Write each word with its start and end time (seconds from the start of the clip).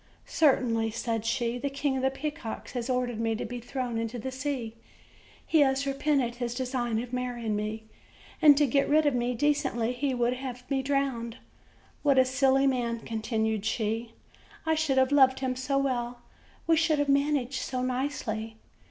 "Certainly," 0.25 0.89
said 0.89 1.25
she, 1.25 1.59
"the 1.59 1.69
King 1.69 1.95
of 1.97 2.01
the 2.01 2.09
Peacocks 2.09 2.71
has 2.71 2.89
ordered 2.89 3.19
me 3.19 3.35
to 3.35 3.45
be 3.45 3.59
thrown 3.59 3.99
into 3.99 4.17
the 4.17 4.31
sea; 4.31 4.73
he 5.45 5.59
has 5.59 5.85
repented 5.85 6.37
his 6.37 6.55
design 6.55 6.97
of 7.03 7.13
marry 7.13 7.45
ing 7.45 7.55
me, 7.55 7.83
and 8.41 8.57
to 8.57 8.65
get 8.65 8.89
rid 8.89 9.05
of 9.05 9.13
me 9.13 9.35
decently, 9.35 9.93
he 9.93 10.15
would 10.15 10.33
have 10.33 10.67
me 10.71 10.81
drowned. 10.81 11.37
What 12.01 12.17
a 12.17 12.25
silly 12.25 12.65
man!" 12.65 13.01
continued 13.01 13.63
she; 13.63 14.13
"I 14.65 14.73
should 14.73 14.97
have 14.97 15.11
loved 15.11 15.39
him 15.41 15.55
so 15.55 15.77
well! 15.77 16.21
we 16.65 16.75
should 16.77 16.97
have 16.97 17.07
managed 17.07 17.61
so 17.61 17.83
nicely!" 17.83 18.57